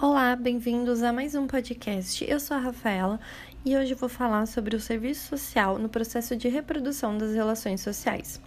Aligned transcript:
Olá, 0.00 0.36
bem-vindos 0.36 1.02
a 1.02 1.12
mais 1.12 1.34
um 1.34 1.48
podcast. 1.48 2.24
Eu 2.24 2.38
sou 2.38 2.56
a 2.56 2.60
Rafaela 2.60 3.18
e 3.64 3.76
hoje 3.76 3.94
vou 3.94 4.08
falar 4.08 4.46
sobre 4.46 4.76
o 4.76 4.80
serviço 4.80 5.26
social 5.26 5.76
no 5.76 5.88
processo 5.88 6.36
de 6.36 6.46
reprodução 6.46 7.18
das 7.18 7.34
relações 7.34 7.80
sociais. 7.80 8.40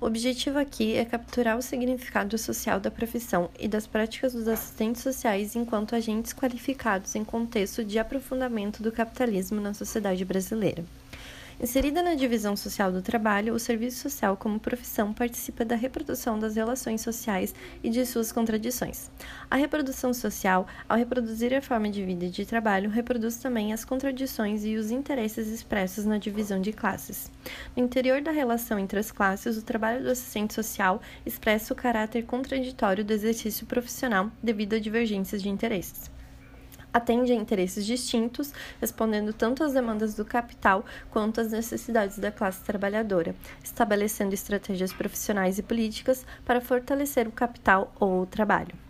O 0.00 0.06
objetivo 0.06 0.58
aqui 0.58 0.94
é 0.94 1.04
capturar 1.04 1.58
o 1.58 1.62
significado 1.62 2.38
social 2.38 2.80
da 2.80 2.90
profissão 2.90 3.50
e 3.60 3.68
das 3.68 3.86
práticas 3.86 4.32
dos 4.32 4.48
assistentes 4.48 5.02
sociais 5.02 5.54
enquanto 5.54 5.94
agentes 5.94 6.32
qualificados 6.32 7.14
em 7.14 7.22
contexto 7.22 7.84
de 7.84 7.98
aprofundamento 7.98 8.82
do 8.82 8.90
capitalismo 8.90 9.60
na 9.60 9.74
sociedade 9.74 10.24
brasileira. 10.24 10.86
Inserida 11.60 12.02
na 12.02 12.16
divisão 12.16 12.56
social 12.56 12.90
do 12.90 13.00
trabalho, 13.00 13.54
o 13.54 13.60
serviço 13.60 13.98
social 14.00 14.36
como 14.36 14.58
profissão 14.58 15.14
participa 15.14 15.64
da 15.64 15.76
reprodução 15.76 16.36
das 16.36 16.56
relações 16.56 17.00
sociais 17.00 17.54
e 17.82 17.88
de 17.88 18.04
suas 18.04 18.32
contradições. 18.32 19.08
A 19.48 19.54
reprodução 19.54 20.12
social, 20.12 20.66
ao 20.88 20.98
reproduzir 20.98 21.54
a 21.54 21.62
forma 21.62 21.88
de 21.88 22.04
vida 22.04 22.24
e 22.24 22.30
de 22.30 22.44
trabalho, 22.44 22.90
reproduz 22.90 23.36
também 23.36 23.72
as 23.72 23.84
contradições 23.84 24.64
e 24.64 24.74
os 24.74 24.90
interesses 24.90 25.48
expressos 25.48 26.04
na 26.04 26.18
divisão 26.18 26.60
de 26.60 26.72
classes. 26.72 27.30
No 27.76 27.84
interior 27.84 28.20
da 28.20 28.32
relação 28.32 28.76
entre 28.76 28.98
as 28.98 29.12
classes, 29.12 29.56
o 29.56 29.62
trabalho 29.62 30.02
do 30.02 30.10
assistente 30.10 30.52
social 30.54 31.00
expressa 31.24 31.72
o 31.72 31.76
caráter 31.76 32.24
contraditório 32.24 33.04
do 33.04 33.12
exercício 33.12 33.64
profissional 33.64 34.28
devido 34.42 34.74
a 34.74 34.80
divergências 34.80 35.40
de 35.40 35.48
interesses 35.48 36.13
atende 36.94 37.32
a 37.32 37.34
interesses 37.34 37.84
distintos, 37.84 38.54
respondendo 38.80 39.32
tanto 39.32 39.64
às 39.64 39.72
demandas 39.74 40.14
do 40.14 40.24
capital 40.24 40.84
quanto 41.10 41.40
às 41.40 41.50
necessidades 41.50 42.18
da 42.18 42.30
classe 42.30 42.62
trabalhadora, 42.62 43.34
estabelecendo 43.62 44.32
estratégias 44.32 44.92
profissionais 44.92 45.58
e 45.58 45.62
políticas 45.62 46.24
para 46.44 46.60
fortalecer 46.60 47.26
o 47.26 47.32
capital 47.32 47.92
ou 47.98 48.22
o 48.22 48.26
trabalho. 48.26 48.84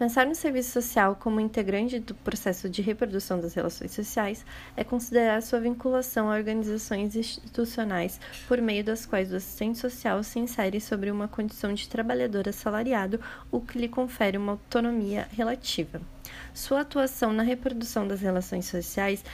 Pensar 0.00 0.26
no 0.26 0.34
serviço 0.34 0.70
social 0.70 1.14
como 1.14 1.40
integrante 1.40 2.00
do 2.00 2.14
processo 2.14 2.70
de 2.70 2.80
reprodução 2.80 3.38
das 3.38 3.52
relações 3.52 3.92
sociais 3.92 4.46
é 4.74 4.82
considerar 4.82 5.42
sua 5.42 5.60
vinculação 5.60 6.30
a 6.30 6.36
organizações 6.36 7.14
institucionais 7.14 8.18
por 8.48 8.62
meio 8.62 8.82
das 8.82 9.04
quais 9.04 9.30
o 9.30 9.36
assistente 9.36 9.78
social 9.78 10.22
se 10.22 10.38
insere 10.38 10.80
sobre 10.80 11.10
uma 11.10 11.28
condição 11.28 11.74
de 11.74 11.86
trabalhador 11.86 12.48
assalariado, 12.48 13.20
o 13.50 13.60
que 13.60 13.76
lhe 13.76 13.88
confere 13.88 14.38
uma 14.38 14.52
autonomia 14.52 15.28
relativa. 15.32 16.00
Sua 16.52 16.80
atuação 16.80 17.32
na 17.32 17.42
reprodução 17.42 18.06
das 18.06 18.20
relações 18.20 18.66
sociais 18.66 19.24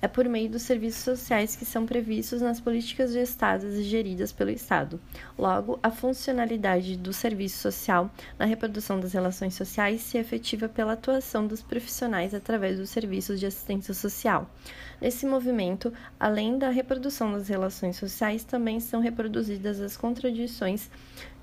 é 0.00 0.08
por 0.08 0.28
meio 0.28 0.48
dos 0.48 0.62
serviços 0.62 1.02
sociais 1.02 1.56
que 1.56 1.64
são 1.64 1.86
previstos 1.86 2.42
nas 2.42 2.60
políticas 2.60 3.12
gestadas 3.12 3.74
e 3.74 3.82
geridas 3.82 4.30
pelo 4.30 4.50
Estado. 4.50 5.00
Logo, 5.38 5.78
a 5.82 5.90
funcionalidade 5.90 6.96
do 6.96 7.12
serviço 7.12 7.58
social 7.58 8.10
na 8.38 8.44
reprodução 8.44 9.00
das 9.00 9.14
relações 9.14 9.54
sociais 9.54 10.02
se 10.02 10.18
efetiva 10.18 10.68
pela 10.68 10.92
atuação 10.92 11.46
dos 11.46 11.62
profissionais 11.62 12.34
através 12.34 12.78
dos 12.78 12.90
serviços 12.90 13.40
de 13.40 13.46
assistência 13.46 13.94
social. 13.94 14.50
Nesse 15.00 15.26
movimento, 15.26 15.92
além 16.20 16.58
da 16.58 16.68
reprodução 16.68 17.32
das 17.32 17.48
relações 17.48 17.96
sociais, 17.96 18.44
também 18.44 18.80
são 18.80 19.00
reproduzidas 19.00 19.80
as 19.80 19.96
contradições 19.96 20.90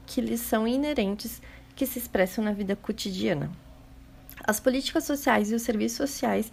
que 0.06 0.22
lhes 0.22 0.42
são 0.42 0.68
inerentes 0.68 1.42
que 1.76 1.86
se 1.88 1.98
expressam 1.98 2.44
na 2.44 2.54
vida 2.54 2.76
cotidiana. 2.76 3.52
As 4.46 4.60
políticas 4.60 5.06
sociais 5.06 5.52
e 5.52 5.56
os 5.56 5.62
serviços 5.62 5.98
sociais, 5.98 6.52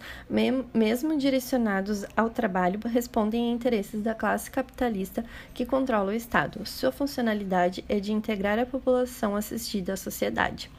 mesmo 0.73 1.17
direcionados 1.17 2.05
ao 2.15 2.29
trabalho, 2.29 2.79
respondem 2.85 3.49
a 3.49 3.53
interesses 3.53 4.01
da 4.01 4.15
classe 4.15 4.49
capitalista 4.49 5.25
que 5.53 5.65
controla 5.65 6.11
o 6.11 6.15
Estado. 6.15 6.65
Sua 6.65 6.91
funcionalidade 6.91 7.83
é 7.89 7.99
de 7.99 8.13
integrar 8.13 8.59
a 8.59 8.65
população 8.65 9.35
assistida 9.35 9.93
à 9.93 9.97
sociedade. 9.97 10.71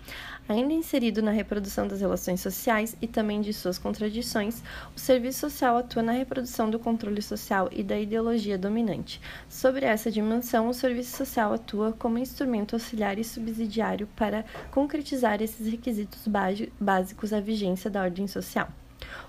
Ainda 0.49 0.73
inserido 0.73 1.23
na 1.23 1.31
reprodução 1.31 1.87
das 1.87 2.01
relações 2.01 2.41
sociais 2.41 2.97
e 3.01 3.07
também 3.07 3.41
de 3.41 3.53
suas 3.53 3.79
contradições, 3.79 4.63
o 4.95 4.99
serviço 4.99 5.41
social 5.41 5.77
atua 5.77 6.03
na 6.03 6.13
reprodução 6.13 6.69
do 6.69 6.79
controle 6.79 7.23
social 7.23 7.69
e 7.71 7.83
da 7.83 7.99
ideologia 7.99 8.59
dominante. 8.59 9.21
Sobre 9.49 9.87
essa 9.87 10.11
dimensão, 10.11 10.69
o 10.69 10.75
serviço 10.75 11.17
social 11.17 11.53
atua 11.53 11.93
como 11.93 12.19
instrumento 12.19 12.75
auxiliar 12.75 13.19
e 13.19 13.25
subsidiário 13.25 14.09
para 14.17 14.45
concretizar 14.71 15.41
esses 15.41 15.67
requisitos 15.71 16.27
básicos 16.81 17.33
à 17.33 17.41
vigência 17.41 17.89
da 17.89 18.03
ordem 18.03 18.27
social. 18.27 18.69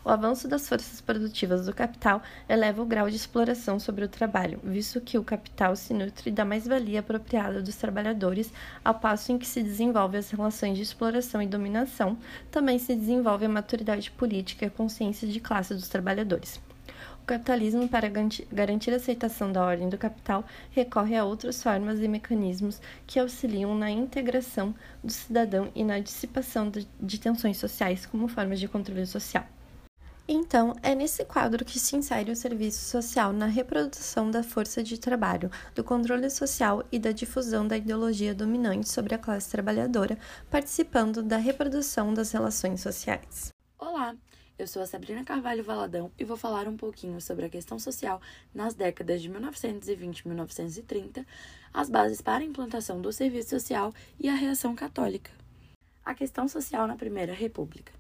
O 0.06 0.10
avanço 0.10 0.48
das 0.50 0.68
forças 0.68 1.00
produtivas 1.00 1.66
do 1.66 1.74
capital 1.74 2.22
eleva 2.50 2.82
o 2.82 2.86
grau 2.86 3.10
de 3.10 3.16
exploração 3.16 3.80
sobre 3.80 4.04
o 4.04 4.10
trabalho, 4.10 4.60
visto 4.62 5.00
que 5.00 5.18
o 5.18 5.24
capital 5.24 5.76
se 5.78 5.94
nutre 5.94 6.30
da 6.30 6.44
mais-valia 6.44 7.00
apropriada 7.00 7.62
dos 7.62 7.78
trabalhadores, 7.78 8.52
ao 8.84 8.96
passo 8.96 9.32
em 9.32 9.38
que 9.38 9.48
se 9.48 9.64
desenvolve 9.64 10.18
as 10.18 10.30
relações 10.30 10.76
de 10.76 10.84
exploração 10.84 11.42
e 11.42 11.48
dominação, 11.48 12.18
também 12.52 12.78
se 12.78 12.94
desenvolve 12.94 13.46
a 13.46 13.50
maturidade 13.50 14.12
política 14.12 14.66
e 14.66 14.68
a 14.68 14.72
consciência 14.72 15.26
de 15.26 15.40
classe 15.40 15.74
dos 15.74 15.88
trabalhadores. 15.88 16.60
O 17.24 17.26
capitalismo, 17.26 17.88
para 17.88 18.12
garantir 18.52 18.92
a 18.92 18.98
aceitação 18.98 19.50
da 19.50 19.64
ordem 19.64 19.88
do 19.88 19.98
capital, 19.98 20.44
recorre 20.72 21.16
a 21.16 21.24
outras 21.24 21.64
formas 21.64 22.02
e 22.02 22.08
mecanismos 22.10 22.82
que 23.08 23.18
auxiliam 23.18 23.74
na 23.74 23.90
integração 23.90 24.76
do 25.02 25.10
cidadão 25.14 25.72
e 25.74 25.86
na 25.86 26.00
dissipação 26.00 26.70
de 27.00 27.20
tensões 27.22 27.56
sociais 27.56 28.06
como 28.06 28.28
formas 28.28 28.60
de 28.60 28.68
controle 28.68 29.06
social. 29.06 29.48
Então, 30.26 30.74
é 30.82 30.96
nesse 30.96 31.26
quadro 31.26 31.66
que 31.66 31.78
se 31.78 31.98
insere 31.98 32.32
o 32.32 32.36
serviço 32.36 32.86
social 32.86 33.34
na 33.34 33.46
reprodução 33.46 34.32
da 34.32 34.42
força 34.42 34.82
de 34.82 34.98
trabalho, 34.98 35.52
do 35.76 35.84
controle 35.84 36.30
social 36.30 36.82
e 36.90 36.98
da 36.98 37.12
difusão 37.12 37.68
da 37.68 37.76
ideologia 37.76 38.34
dominante 38.34 38.88
sobre 38.88 39.14
a 39.14 39.18
classe 39.18 39.52
trabalhadora, 39.52 40.18
participando 40.50 41.22
da 41.22 41.36
reprodução 41.36 42.14
das 42.14 42.32
relações 42.32 42.80
sociais. 42.80 43.50
Olá, 43.78 44.16
eu 44.58 44.66
sou 44.66 44.82
a 44.82 44.86
Sabrina 44.86 45.26
Carvalho 45.26 45.62
Valadão 45.62 46.10
e 46.18 46.24
vou 46.24 46.38
falar 46.38 46.70
um 46.70 46.78
pouquinho 46.78 47.20
sobre 47.20 47.46
a 47.46 47.50
questão 47.50 47.78
social 47.78 48.22
nas 48.54 48.74
décadas 48.74 49.22
de 49.22 49.28
1920 49.28 50.20
e 50.20 50.28
1930, 50.30 51.28
as 51.74 51.90
bases 51.90 52.22
para 52.22 52.44
a 52.44 52.48
implantação 52.48 53.02
do 53.02 53.12
serviço 53.12 53.50
social 53.50 53.94
e 54.18 54.30
a 54.30 54.36
reação 54.36 54.74
católica. 54.74 55.32
A 56.06 56.16
questão 56.16 56.48
social 56.48 56.88
na 56.88 56.96
Primeira 56.96 57.34
República. 57.34 57.92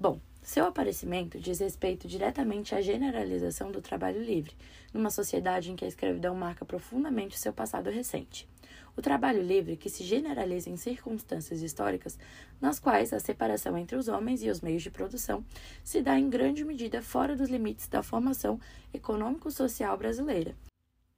Bom, 0.00 0.18
seu 0.42 0.66
aparecimento 0.66 1.38
diz 1.38 1.60
respeito 1.60 2.08
diretamente 2.08 2.74
à 2.74 2.80
generalização 2.80 3.70
do 3.70 3.80
trabalho 3.80 4.20
livre, 4.20 4.56
numa 4.92 5.08
sociedade 5.08 5.70
em 5.70 5.76
que 5.76 5.84
a 5.84 5.88
escravidão 5.88 6.34
marca 6.34 6.64
profundamente 6.64 7.36
o 7.36 7.38
seu 7.38 7.52
passado 7.52 7.88
recente. 7.88 8.48
O 8.96 9.00
trabalho 9.00 9.40
livre 9.40 9.76
que 9.76 9.88
se 9.88 10.04
generaliza 10.04 10.68
em 10.68 10.76
circunstâncias 10.76 11.62
históricas 11.62 12.18
nas 12.60 12.78
quais 12.78 13.12
a 13.12 13.20
separação 13.20 13.78
entre 13.78 13.96
os 13.96 14.08
homens 14.08 14.42
e 14.42 14.50
os 14.50 14.60
meios 14.60 14.82
de 14.82 14.90
produção 14.90 15.44
se 15.82 16.02
dá 16.02 16.18
em 16.18 16.28
grande 16.28 16.64
medida 16.64 17.00
fora 17.00 17.34
dos 17.34 17.48
limites 17.48 17.88
da 17.88 18.02
formação 18.02 18.60
econômico-social 18.92 19.96
brasileira, 19.96 20.54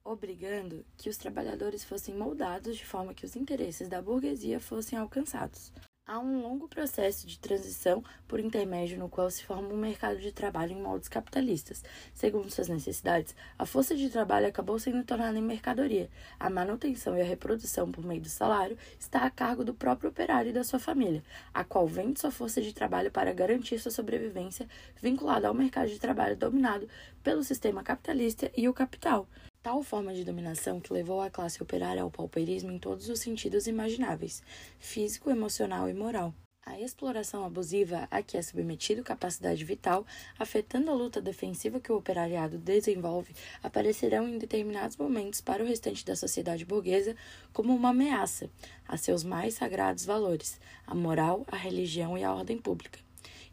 obrigando 0.05 0.85
que 0.95 1.09
os 1.09 1.17
trabalhadores 1.17 1.83
fossem 1.83 2.15
moldados 2.15 2.77
de 2.77 2.85
forma 2.85 3.13
que 3.13 3.25
os 3.25 3.35
interesses 3.35 3.89
da 3.89 4.01
burguesia 4.01 4.59
fossem 4.59 4.97
alcançados. 4.97 5.73
Há 6.07 6.19
um 6.19 6.39
longo 6.39 6.67
processo 6.67 7.25
de 7.25 7.39
transição 7.39 8.03
por 8.27 8.39
intermédio 8.39 8.99
no 8.99 9.09
qual 9.09 9.27
se 9.31 9.43
forma 9.43 9.69
um 9.69 9.75
mercado 9.75 10.19
de 10.19 10.31
trabalho 10.31 10.71
em 10.73 10.79
moldes 10.79 11.09
capitalistas. 11.09 11.83
Segundo 12.13 12.51
suas 12.51 12.67
necessidades, 12.67 13.35
a 13.57 13.65
força 13.65 13.95
de 13.95 14.07
trabalho 14.11 14.45
acabou 14.45 14.77
sendo 14.77 15.03
tornada 15.03 15.35
em 15.35 15.41
mercadoria. 15.41 16.07
A 16.39 16.47
manutenção 16.47 17.17
e 17.17 17.21
a 17.21 17.25
reprodução 17.25 17.91
por 17.91 18.05
meio 18.05 18.21
do 18.21 18.29
salário 18.29 18.77
está 18.99 19.25
a 19.25 19.31
cargo 19.31 19.65
do 19.65 19.73
próprio 19.73 20.11
operário 20.11 20.51
e 20.51 20.53
da 20.53 20.63
sua 20.63 20.77
família, 20.77 21.23
a 21.51 21.63
qual 21.63 21.87
vende 21.87 22.19
sua 22.19 22.29
força 22.29 22.61
de 22.61 22.71
trabalho 22.71 23.09
para 23.09 23.33
garantir 23.33 23.79
sua 23.79 23.89
sobrevivência 23.89 24.67
vinculada 25.01 25.47
ao 25.47 25.55
mercado 25.55 25.89
de 25.89 25.97
trabalho 25.97 26.37
dominado 26.37 26.87
pelo 27.23 27.43
sistema 27.43 27.81
capitalista 27.81 28.51
e 28.55 28.69
o 28.69 28.73
capital. 28.75 29.27
Tal 29.65 29.81
forma 29.81 30.13
de 30.13 30.23
dominação 30.23 30.79
que 30.79 30.93
levou 30.93 31.19
a 31.19 31.29
classe 31.31 31.59
operária 31.63 32.03
ao 32.03 32.11
pauperismo 32.11 32.71
em 32.71 32.77
todos 32.77 33.09
os 33.09 33.19
sentidos 33.19 33.65
imagináveis, 33.65 34.43
físico, 34.77 35.31
emocional 35.31 35.89
e 35.89 35.93
moral. 35.93 36.35
A 36.63 36.79
exploração 36.79 37.43
abusiva 37.43 38.07
a 38.11 38.21
que 38.21 38.37
é 38.37 38.43
submetido 38.43 39.03
capacidade 39.03 39.65
vital, 39.65 40.05
afetando 40.37 40.91
a 40.91 40.93
luta 40.93 41.19
defensiva 41.19 41.79
que 41.79 41.91
o 41.91 41.97
operariado 41.97 42.59
desenvolve, 42.59 43.33
aparecerão 43.63 44.29
em 44.29 44.37
determinados 44.37 44.97
momentos 44.97 45.41
para 45.41 45.63
o 45.63 45.67
restante 45.67 46.05
da 46.05 46.15
sociedade 46.15 46.63
burguesa 46.63 47.15
como 47.51 47.75
uma 47.75 47.89
ameaça 47.89 48.51
a 48.87 48.97
seus 48.97 49.23
mais 49.23 49.55
sagrados 49.55 50.05
valores, 50.05 50.59
a 50.85 50.93
moral, 50.93 51.43
a 51.47 51.55
religião 51.55 52.15
e 52.15 52.23
a 52.23 52.31
ordem 52.31 52.59
pública 52.59 53.04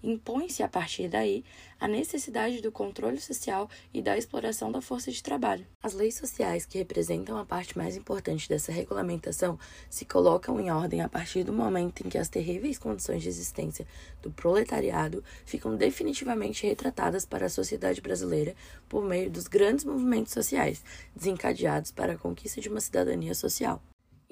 impõe-se 0.02 0.62
a 0.62 0.68
partir 0.68 1.08
daí 1.08 1.44
a 1.78 1.88
necessidade 1.88 2.60
do 2.60 2.70
controle 2.70 3.20
social 3.20 3.68
e 3.92 4.00
da 4.00 4.16
exploração 4.16 4.70
da 4.70 4.80
força 4.80 5.10
de 5.10 5.22
trabalho. 5.22 5.66
As 5.82 5.94
leis 5.94 6.14
sociais, 6.14 6.64
que 6.64 6.78
representam 6.78 7.36
a 7.36 7.44
parte 7.44 7.76
mais 7.76 7.96
importante 7.96 8.48
dessa 8.48 8.70
regulamentação, 8.70 9.58
se 9.90 10.04
colocam 10.04 10.60
em 10.60 10.70
ordem 10.70 11.00
a 11.00 11.08
partir 11.08 11.44
do 11.44 11.52
momento 11.52 12.06
em 12.06 12.08
que 12.08 12.18
as 12.18 12.28
terríveis 12.28 12.78
condições 12.78 13.22
de 13.22 13.28
existência 13.28 13.86
do 14.22 14.30
proletariado 14.30 15.24
ficam 15.44 15.76
definitivamente 15.76 16.66
retratadas 16.66 17.26
para 17.26 17.46
a 17.46 17.50
sociedade 17.50 18.00
brasileira 18.00 18.54
por 18.88 19.04
meio 19.04 19.30
dos 19.30 19.48
grandes 19.48 19.84
movimentos 19.84 20.32
sociais 20.32 20.82
desencadeados 21.14 21.90
para 21.90 22.12
a 22.12 22.18
conquista 22.18 22.60
de 22.60 22.68
uma 22.68 22.80
cidadania 22.80 23.34
social. 23.34 23.82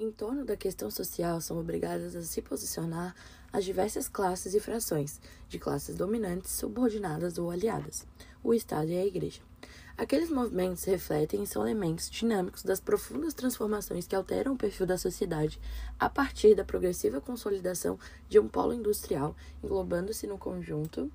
Em 0.03 0.09
torno 0.09 0.43
da 0.43 0.57
questão 0.57 0.89
social, 0.89 1.39
são 1.39 1.59
obrigadas 1.59 2.15
a 2.15 2.23
se 2.23 2.41
posicionar 2.41 3.15
as 3.53 3.63
diversas 3.63 4.09
classes 4.09 4.55
e 4.55 4.59
frações, 4.59 5.21
de 5.47 5.59
classes 5.59 5.95
dominantes, 5.95 6.49
subordinadas 6.53 7.37
ou 7.37 7.51
aliadas, 7.51 8.07
o 8.43 8.51
Estado 8.51 8.89
e 8.89 8.97
a 8.97 9.05
Igreja. 9.05 9.41
Aqueles 9.95 10.31
movimentos 10.31 10.85
refletem 10.85 11.43
e 11.43 11.45
são 11.45 11.61
elementos 11.61 12.09
dinâmicos 12.09 12.63
das 12.63 12.79
profundas 12.79 13.35
transformações 13.35 14.07
que 14.07 14.15
alteram 14.15 14.53
o 14.53 14.57
perfil 14.57 14.87
da 14.87 14.97
sociedade 14.97 15.59
a 15.99 16.09
partir 16.09 16.55
da 16.55 16.65
progressiva 16.65 17.21
consolidação 17.21 17.99
de 18.27 18.39
um 18.39 18.47
polo 18.47 18.73
industrial, 18.73 19.35
englobando-se 19.63 20.25
no 20.25 20.39
conjunto 20.39 21.11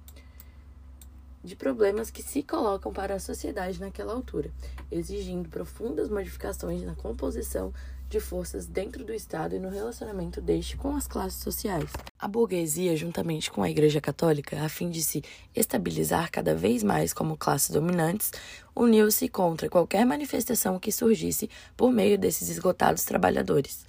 de 1.43 1.57
problemas 1.57 2.11
que 2.11 2.23
se 2.23 2.43
colocam 2.43 2.93
para 2.93 3.15
a 3.15 3.21
sociedade 3.21 3.81
naquela 3.81 4.13
altura, 4.13 4.53
exigindo 4.91 5.49
profundas 5.49 6.09
modificações 6.09 6.83
na 6.83 6.95
composição 6.95 7.73
de 8.09 8.21
forças 8.21 8.67
dentro 8.67 9.05
do 9.05 9.13
Estado 9.13 9.57
e 9.57 9.59
no 9.59 9.69
relacionamento 9.69 10.41
deste 10.41 10.77
com 10.77 10.95
as 10.97 11.07
classes 11.07 11.43
sociais. 11.43 11.91
A 12.19 12.29
burguesia, 12.29 12.97
juntamente 12.97 13.51
com 13.51 13.63
a 13.63 13.71
Igreja 13.71 14.01
Católica, 14.01 14.63
a 14.63 14.69
fim 14.69 14.91
de 14.91 15.03
se 15.03 15.23
estabilizar 15.55 16.31
cada 16.31 16.55
vez 16.55 16.83
mais 16.83 17.13
como 17.13 17.37
classes 17.37 17.71
dominantes, 17.71 18.33
uniu-se 18.75 19.29
contra 19.29 19.69
qualquer 19.69 20.07
manifestação 20.07 20.79
que 20.79 20.93
surgisse 20.93 21.51
por 21.77 21.91
meio 21.91 22.19
desses 22.19 22.49
esgotados 22.49 23.05
trabalhadores. 23.05 23.85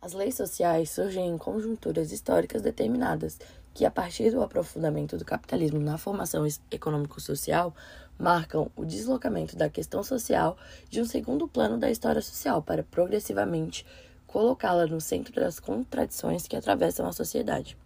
As 0.00 0.12
leis 0.12 0.34
sociais 0.34 0.90
surgem 0.90 1.28
em 1.28 1.38
conjunturas 1.38 2.12
históricas 2.12 2.60
determinadas, 2.60 3.38
que, 3.74 3.84
a 3.84 3.90
partir 3.90 4.30
do 4.30 4.40
aprofundamento 4.40 5.18
do 5.18 5.24
capitalismo 5.24 5.80
na 5.80 5.98
formação 5.98 6.46
econômico-social, 6.70 7.74
marcam 8.16 8.70
o 8.76 8.84
deslocamento 8.84 9.56
da 9.56 9.68
questão 9.68 10.02
social 10.04 10.56
de 10.88 11.00
um 11.00 11.04
segundo 11.04 11.48
plano 11.48 11.76
da 11.76 11.90
história 11.90 12.22
social 12.22 12.62
para 12.62 12.84
progressivamente 12.84 13.84
colocá-la 14.28 14.86
no 14.86 15.00
centro 15.00 15.34
das 15.34 15.58
contradições 15.58 16.46
que 16.46 16.56
atravessam 16.56 17.06
a 17.06 17.12
sociedade. 17.12 17.76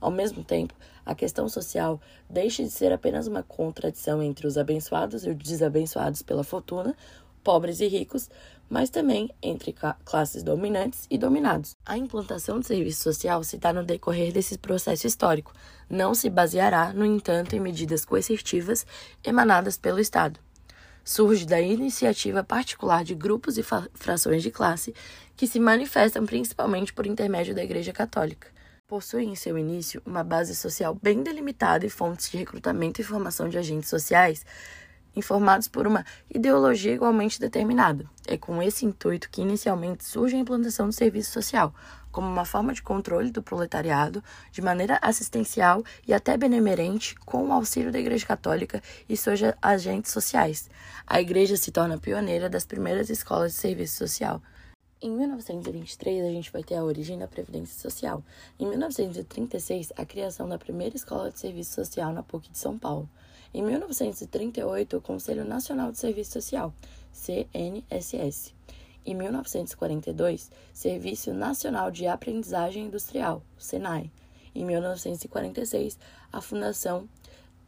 Ao 0.00 0.10
mesmo 0.10 0.44
tempo, 0.44 0.74
a 1.04 1.14
questão 1.14 1.48
social 1.48 2.00
deixa 2.28 2.62
de 2.62 2.70
ser 2.70 2.92
apenas 2.92 3.26
uma 3.26 3.42
contradição 3.42 4.22
entre 4.22 4.46
os 4.46 4.58
abençoados 4.58 5.24
e 5.24 5.30
os 5.30 5.36
desabençoados 5.36 6.22
pela 6.22 6.44
fortuna, 6.44 6.94
pobres 7.42 7.80
e 7.80 7.88
ricos, 7.88 8.30
mas 8.68 8.90
também 8.90 9.30
entre 9.42 9.74
classes 10.04 10.42
dominantes 10.42 11.06
e 11.10 11.16
dominados. 11.16 11.76
A 11.84 11.96
implantação 11.96 12.60
do 12.60 12.66
serviço 12.66 13.02
social 13.02 13.42
se 13.42 13.56
dá 13.56 13.72
no 13.72 13.84
decorrer 13.84 14.32
desse 14.32 14.58
processo 14.58 15.06
histórico. 15.06 15.52
Não 15.88 16.14
se 16.14 16.28
baseará, 16.28 16.92
no 16.92 17.04
entanto, 17.04 17.56
em 17.56 17.60
medidas 17.60 18.04
coercitivas 18.04 18.86
emanadas 19.24 19.76
pelo 19.76 19.98
Estado. 19.98 20.38
Surge 21.04 21.46
da 21.46 21.60
iniciativa 21.60 22.44
particular 22.44 23.02
de 23.02 23.14
grupos 23.14 23.56
e 23.56 23.62
frações 23.94 24.42
de 24.42 24.50
classe 24.50 24.94
que 25.34 25.46
se 25.46 25.58
manifestam 25.58 26.26
principalmente 26.26 26.92
por 26.92 27.06
intermédio 27.06 27.54
da 27.54 27.64
Igreja 27.64 27.92
Católica. 27.92 28.48
Possui 28.86 29.24
em 29.24 29.34
seu 29.34 29.58
início 29.58 30.02
uma 30.04 30.24
base 30.24 30.54
social 30.54 30.98
bem 31.02 31.22
delimitada 31.22 31.84
e 31.84 31.90
fontes 31.90 32.30
de 32.30 32.38
recrutamento 32.38 33.00
e 33.00 33.04
formação 33.04 33.48
de 33.48 33.58
agentes 33.58 33.88
sociais 33.88 34.44
informados 35.18 35.68
por 35.68 35.86
uma 35.86 36.04
ideologia 36.32 36.94
igualmente 36.94 37.40
determinada. 37.40 38.08
É 38.26 38.36
com 38.36 38.62
esse 38.62 38.86
intuito 38.86 39.28
que 39.28 39.42
inicialmente 39.42 40.04
surge 40.04 40.36
a 40.36 40.38
implantação 40.38 40.86
do 40.86 40.92
serviço 40.92 41.32
social, 41.32 41.74
como 42.10 42.26
uma 42.26 42.44
forma 42.44 42.72
de 42.72 42.82
controle 42.82 43.30
do 43.30 43.42
proletariado, 43.42 44.22
de 44.50 44.62
maneira 44.62 44.98
assistencial 45.02 45.82
e 46.06 46.14
até 46.14 46.36
benemerente, 46.36 47.14
com 47.16 47.48
o 47.48 47.52
auxílio 47.52 47.92
da 47.92 47.98
Igreja 47.98 48.26
Católica 48.26 48.82
e 49.08 49.16
seus 49.16 49.40
agentes 49.60 50.12
sociais. 50.12 50.70
A 51.06 51.20
Igreja 51.20 51.56
se 51.56 51.70
torna 51.70 51.98
pioneira 51.98 52.48
das 52.48 52.64
primeiras 52.64 53.10
escolas 53.10 53.52
de 53.52 53.58
serviço 53.58 53.98
social. 53.98 54.40
Em 55.00 55.10
1923, 55.10 56.24
a 56.24 56.30
gente 56.30 56.50
vai 56.50 56.64
ter 56.64 56.74
a 56.74 56.82
origem 56.82 57.16
da 57.16 57.28
Previdência 57.28 57.80
Social. 57.80 58.20
Em 58.58 58.66
1936, 58.66 59.92
a 59.96 60.04
criação 60.04 60.48
da 60.48 60.58
primeira 60.58 60.96
escola 60.96 61.30
de 61.30 61.38
serviço 61.38 61.74
social 61.74 62.12
na 62.12 62.24
PUC 62.24 62.50
de 62.50 62.58
São 62.58 62.76
Paulo. 62.76 63.08
Em 63.52 63.62
1938, 63.62 64.96
o 64.96 65.00
Conselho 65.00 65.44
Nacional 65.44 65.90
de 65.90 65.98
Serviço 65.98 66.32
Social, 66.32 66.72
CNSS. 67.12 68.54
Em 69.06 69.14
1942, 69.14 70.50
Serviço 70.72 71.32
Nacional 71.32 71.90
de 71.90 72.06
Aprendizagem 72.06 72.84
Industrial, 72.84 73.42
SENAI. 73.56 74.10
Em 74.54 74.64
1946, 74.64 75.98
a 76.30 76.40
Fundação 76.40 77.08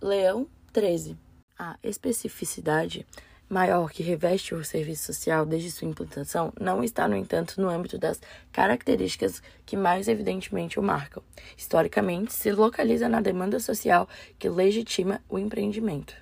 Leão 0.03 0.47
13. 0.73 1.17
A 1.59 1.79
especificidade 1.83 3.07
maior 3.51 3.91
que 3.91 4.03
reveste 4.03 4.55
o 4.55 4.65
serviço 4.65 5.13
social 5.13 5.45
desde 5.45 5.73
sua 5.73 5.89
implantação 5.89 6.53
não 6.59 6.85
está, 6.85 7.09
no 7.09 7.17
entanto, 7.17 7.61
no 7.61 7.69
âmbito 7.69 7.99
das 7.99 8.21
características 8.53 9.43
que 9.67 9.77
mais 9.77 10.07
evidentemente 10.07 10.79
o 10.79 10.83
marcam. 10.83 11.23
Historicamente, 11.59 12.33
se 12.33 12.53
localiza 12.53 13.09
na 13.09 13.21
demanda 13.21 13.59
social 13.59 14.09
que 14.39 14.49
legitima 14.49 15.21
o 15.29 15.39
empreendimento. 15.39 16.15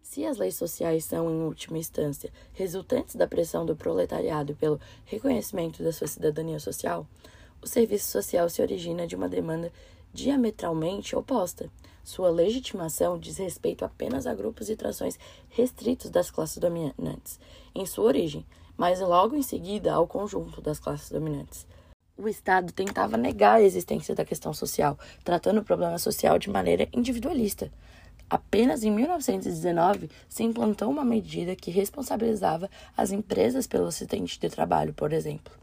Se 0.00 0.24
as 0.24 0.38
leis 0.38 0.54
sociais 0.54 1.04
são, 1.04 1.28
em 1.30 1.42
última 1.42 1.78
instância, 1.78 2.30
resultantes 2.52 3.16
da 3.16 3.26
pressão 3.26 3.66
do 3.66 3.74
proletariado 3.74 4.54
pelo 4.54 4.78
reconhecimento 5.04 5.82
da 5.82 5.90
sua 5.90 6.06
cidadania 6.06 6.60
social, 6.60 7.06
o 7.60 7.66
serviço 7.66 8.10
social 8.10 8.48
se 8.48 8.62
origina 8.62 9.06
de 9.06 9.16
uma 9.16 9.28
demanda 9.28 9.72
diametralmente 10.12 11.16
oposta. 11.16 11.70
Sua 12.02 12.30
legitimação 12.30 13.18
diz 13.18 13.38
respeito 13.38 13.84
apenas 13.84 14.26
a 14.26 14.34
grupos 14.34 14.68
e 14.68 14.76
trações 14.76 15.18
restritos 15.48 16.10
das 16.10 16.30
classes 16.30 16.58
dominantes, 16.58 17.38
em 17.74 17.86
sua 17.86 18.06
origem, 18.06 18.44
mas 18.76 19.00
logo 19.00 19.36
em 19.36 19.42
seguida 19.42 19.92
ao 19.92 20.06
conjunto 20.06 20.60
das 20.60 20.80
classes 20.80 21.10
dominantes. 21.10 21.66
O 22.16 22.28
Estado 22.28 22.72
tentava 22.72 23.16
negar 23.16 23.54
a 23.54 23.62
existência 23.62 24.14
da 24.14 24.24
questão 24.24 24.52
social, 24.52 24.98
tratando 25.24 25.60
o 25.60 25.64
problema 25.64 25.96
social 25.98 26.38
de 26.38 26.50
maneira 26.50 26.88
individualista. 26.92 27.72
Apenas 28.28 28.82
em 28.82 28.90
1919 28.90 30.10
se 30.28 30.42
implantou 30.42 30.90
uma 30.90 31.04
medida 31.04 31.54
que 31.54 31.70
responsabilizava 31.70 32.68
as 32.96 33.12
empresas 33.12 33.66
pelo 33.66 33.86
acidente 33.86 34.40
de 34.40 34.48
trabalho, 34.48 34.92
por 34.92 35.12
exemplo. 35.12 35.61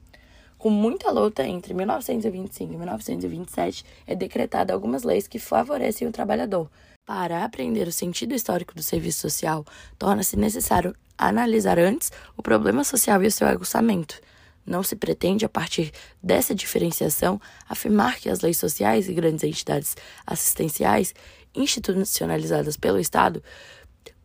Com 0.59 0.69
muita 0.69 1.09
luta 1.09 1.47
entre 1.47 1.73
1925 1.73 2.73
e 2.73 2.77
1927, 2.77 3.85
é 4.05 4.13
decretada 4.13 4.73
algumas 4.73 5.03
leis 5.03 5.25
que 5.25 5.39
favorecem 5.39 6.05
o 6.05 6.11
trabalhador. 6.11 6.69
Para 7.05 7.45
aprender 7.45 7.87
o 7.87 7.93
sentido 7.93 8.35
histórico 8.35 8.75
do 8.75 8.83
serviço 8.83 9.21
social, 9.21 9.63
torna-se 9.97 10.35
necessário 10.35 10.93
analisar 11.17 11.79
antes 11.79 12.11
o 12.35 12.43
problema 12.43 12.83
social 12.83 13.23
e 13.23 13.27
o 13.27 13.31
seu 13.31 13.47
aguçamento. 13.47 14.19
Não 14.65 14.83
se 14.83 14.97
pretende, 14.97 15.45
a 15.45 15.49
partir 15.49 15.93
dessa 16.21 16.53
diferenciação, 16.53 17.39
afirmar 17.69 18.19
que 18.19 18.29
as 18.29 18.41
leis 18.41 18.57
sociais 18.57 19.07
e 19.07 19.13
grandes 19.13 19.45
entidades 19.45 19.95
assistenciais, 20.27 21.15
institucionalizadas 21.55 22.75
pelo 22.75 22.99
Estado, 22.99 23.41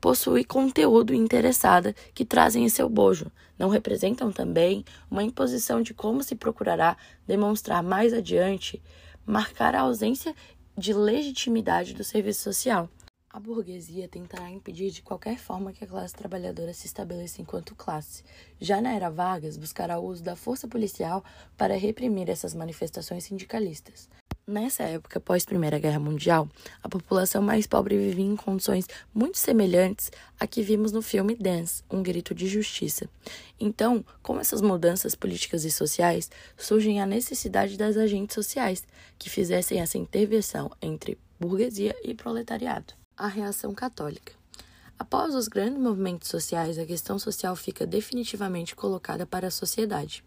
possui 0.05 0.45
conteúdo 0.45 1.15
interessada 1.15 1.95
que 2.13 2.27
trazem 2.27 2.63
em 2.63 2.69
seu 2.69 2.91
bojo. 2.91 3.33
Não 3.59 3.71
representam 3.71 4.31
também 4.31 4.85
uma 5.11 5.23
imposição 5.23 5.81
de 5.81 5.95
como 5.95 6.23
se 6.23 6.35
procurará 6.35 6.95
demonstrar 7.27 7.83
mais 7.83 8.13
adiante, 8.13 8.83
marcar 9.25 9.75
a 9.75 9.81
ausência 9.81 10.37
de 10.77 10.93
legitimidade 10.93 11.95
do 11.95 12.05
serviço 12.05 12.43
social. 12.43 12.87
A 13.31 13.41
burguesia 13.41 14.07
tentará 14.07 14.51
impedir 14.51 14.91
de 14.91 15.01
qualquer 15.01 15.39
forma 15.39 15.73
que 15.73 15.83
a 15.83 15.87
classe 15.87 16.15
trabalhadora 16.15 16.75
se 16.75 16.87
estabeleça 16.87 17.41
enquanto 17.41 17.75
classe. 17.75 18.23
Já 18.61 18.83
na 18.83 18.93
era 18.93 19.09
Vargas, 19.09 19.57
buscará 19.57 19.99
o 19.99 20.05
uso 20.05 20.23
da 20.23 20.37
força 20.37 20.69
policial 20.69 21.25
para 21.57 21.79
reprimir 21.79 22.29
essas 22.29 22.55
manifestações 22.55 23.25
sindicalistas. 23.25 24.11
Nessa 24.47 24.83
época, 24.83 25.19
pós 25.19 25.47
Primeira 25.47 25.79
Guerra 25.79 25.99
Mundial, 25.99 26.47
a 26.83 26.89
população 26.89 27.41
mais 27.41 27.67
pobre 27.67 27.97
vivia 27.97 28.27
em 28.27 28.37
condições 28.37 28.87
muito 29.15 29.39
semelhantes 29.39 30.13
a 30.39 30.47
que 30.47 30.61
vimos 30.61 30.93
no 30.93 31.01
filme 31.01 31.35
Dance, 31.35 31.83
Um 31.91 32.03
Grito 32.03 32.35
de 32.35 32.47
Justiça. 32.47 33.09
Então, 33.59 34.05
com 34.23 34.39
essas 34.39 34.61
mudanças 34.61 35.15
políticas 35.15 35.65
e 35.65 35.71
sociais, 35.71 36.31
surge 36.59 36.99
a 36.99 37.07
necessidade 37.07 37.79
das 37.79 37.97
agentes 37.97 38.35
sociais 38.35 38.87
que 39.19 39.31
fizessem 39.31 39.81
essa 39.81 39.97
intervenção 39.97 40.71
entre 40.83 41.17
burguesia 41.41 41.97
e 42.05 42.13
proletariado. 42.13 42.93
A 43.17 43.29
reação 43.29 43.73
católica. 43.73 44.35
Após 44.99 45.35
os 45.35 45.49
grandes 45.49 45.81
movimentos 45.81 46.29
sociais, 46.29 46.79
a 46.79 46.85
questão 46.85 47.19
social 47.19 47.57
fica 47.57 47.87
definitivamente 47.87 48.77
colocada 48.77 49.25
para 49.25 49.49
a 49.49 49.51
sociedade. 49.51 50.23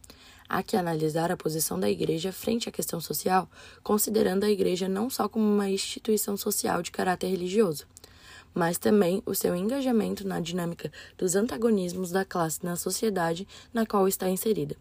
Há 0.49 0.63
que 0.63 0.77
analisar 0.77 1.29
a 1.29 1.35
posição 1.35 1.77
da 1.77 1.89
Igreja 1.89 2.31
frente 2.31 2.69
à 2.69 2.71
questão 2.71 3.01
social, 3.01 3.49
considerando 3.83 4.45
a 4.45 4.49
Igreja 4.49 4.87
não 4.87 5.09
só 5.09 5.27
como 5.27 5.45
uma 5.45 5.69
instituição 5.69 6.37
social 6.37 6.81
de 6.81 6.89
caráter 6.89 7.27
religioso, 7.27 7.85
mas 8.53 8.77
também 8.77 9.21
o 9.25 9.35
seu 9.35 9.53
engajamento 9.53 10.25
na 10.25 10.39
dinâmica 10.39 10.89
dos 11.17 11.35
antagonismos 11.35 12.11
da 12.11 12.23
classe 12.23 12.63
na 12.63 12.77
sociedade 12.77 13.45
na 13.73 13.85
qual 13.85 14.07
está 14.07 14.29
inserida. 14.29 14.77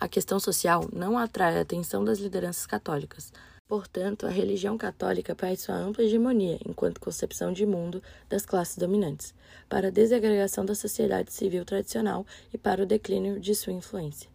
A 0.00 0.08
questão 0.08 0.40
social 0.40 0.88
não 0.90 1.18
atrai 1.18 1.58
a 1.58 1.60
atenção 1.60 2.02
das 2.02 2.18
lideranças 2.18 2.64
católicas. 2.64 3.30
Portanto, 3.68 4.26
a 4.26 4.30
religião 4.30 4.78
católica 4.78 5.34
perde 5.34 5.60
sua 5.60 5.76
ampla 5.76 6.02
hegemonia 6.02 6.58
enquanto 6.66 6.98
concepção 6.98 7.52
de 7.52 7.66
mundo 7.66 8.02
das 8.28 8.46
classes 8.46 8.78
dominantes, 8.78 9.34
para 9.68 9.88
a 9.88 9.92
desagregação 9.92 10.64
da 10.64 10.74
sociedade 10.74 11.30
civil 11.30 11.64
tradicional 11.64 12.26
e 12.52 12.58
para 12.58 12.82
o 12.82 12.86
declínio 12.86 13.38
de 13.38 13.54
sua 13.54 13.74
influência 13.74 14.30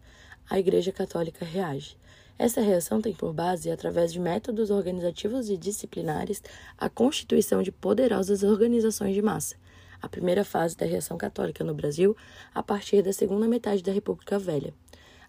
a 0.48 0.58
Igreja 0.58 0.92
Católica 0.92 1.44
reage. 1.44 1.96
Essa 2.38 2.60
reação 2.60 3.00
tem 3.00 3.14
por 3.14 3.32
base, 3.32 3.70
através 3.70 4.12
de 4.12 4.20
métodos 4.20 4.70
organizativos 4.70 5.48
e 5.48 5.56
disciplinares, 5.56 6.42
a 6.76 6.88
constituição 6.88 7.62
de 7.62 7.72
poderosas 7.72 8.42
organizações 8.42 9.14
de 9.14 9.22
massa, 9.22 9.56
a 10.02 10.08
primeira 10.08 10.44
fase 10.44 10.76
da 10.76 10.84
reação 10.84 11.16
católica 11.16 11.64
no 11.64 11.74
Brasil, 11.74 12.14
a 12.54 12.62
partir 12.62 13.02
da 13.02 13.12
segunda 13.12 13.48
metade 13.48 13.82
da 13.82 13.90
República 13.90 14.38
Velha. 14.38 14.74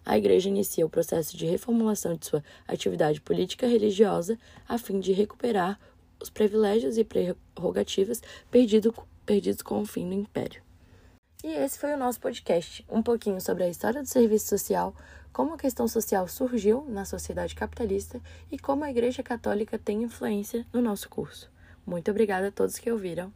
A 0.04 0.16
Igreja 0.16 0.48
inicia 0.48 0.86
o 0.86 0.90
processo 0.90 1.36
de 1.36 1.46
reformulação 1.46 2.14
de 2.14 2.26
sua 2.26 2.44
atividade 2.66 3.20
política 3.20 3.66
religiosa 3.66 4.38
a 4.68 4.78
fim 4.78 5.00
de 5.00 5.12
recuperar 5.12 5.78
os 6.20 6.30
privilégios 6.30 6.98
e 6.98 7.04
prerrogativas 7.04 8.22
perdido, 8.50 8.94
perdidos 9.24 9.62
com 9.62 9.80
o 9.80 9.86
fim 9.86 10.08
do 10.08 10.14
Império. 10.14 10.67
E 11.44 11.52
esse 11.52 11.78
foi 11.78 11.94
o 11.94 11.96
nosso 11.96 12.18
podcast, 12.18 12.84
um 12.90 13.00
pouquinho 13.00 13.40
sobre 13.40 13.62
a 13.62 13.68
história 13.68 14.02
do 14.02 14.08
serviço 14.08 14.48
social, 14.48 14.92
como 15.32 15.54
a 15.54 15.58
questão 15.58 15.86
social 15.86 16.26
surgiu 16.26 16.84
na 16.88 17.04
sociedade 17.04 17.54
capitalista 17.54 18.20
e 18.50 18.58
como 18.58 18.82
a 18.82 18.90
Igreja 18.90 19.22
Católica 19.22 19.78
tem 19.78 20.02
influência 20.02 20.66
no 20.72 20.82
nosso 20.82 21.08
curso. 21.08 21.48
Muito 21.86 22.10
obrigada 22.10 22.48
a 22.48 22.50
todos 22.50 22.78
que 22.78 22.90
ouviram 22.90 23.32